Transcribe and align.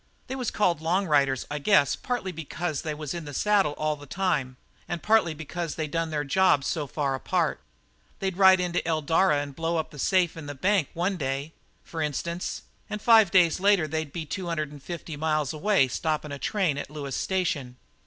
They 0.25 0.35
was 0.35 0.49
called 0.49 0.81
long 0.81 1.05
riders, 1.05 1.45
I 1.51 1.59
guess, 1.59 1.95
partly 1.95 2.31
because 2.31 2.81
they 2.81 2.95
was 2.95 3.13
in 3.13 3.25
the 3.25 3.35
saddle 3.35 3.73
all 3.73 3.95
the 3.95 4.07
time, 4.07 4.57
and 4.87 5.03
partly 5.03 5.35
because 5.35 5.75
they 5.75 5.85
done 5.85 6.09
their 6.09 6.23
jobs 6.23 6.65
so 6.65 6.87
far 6.87 7.13
apart. 7.13 7.59
They'd 8.17 8.35
ride 8.35 8.59
into 8.59 8.81
Eldara 8.87 9.43
and 9.43 9.55
blow 9.55 9.77
up 9.77 9.91
the 9.91 9.99
safe 9.99 10.35
in 10.35 10.47
the 10.47 10.55
bank 10.55 10.89
one 10.95 11.17
day, 11.17 11.53
for 11.83 12.01
instance, 12.01 12.63
and 12.89 12.99
five 12.99 13.29
days 13.29 13.59
later 13.59 13.87
they'd 13.87 14.11
be 14.11 14.25
two 14.25 14.47
hundred 14.47 14.71
and 14.71 14.81
fifty 14.81 15.15
miles 15.15 15.53
away 15.53 15.87
stoppin' 15.87 16.31
a 16.31 16.39
train 16.39 16.79
at 16.79 16.89
Lewis 16.89 17.15
Station. 17.15 17.77